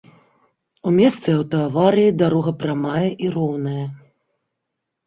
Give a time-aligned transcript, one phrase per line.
[0.87, 3.85] У месцы аўтааварыі дарога прамая і роўная.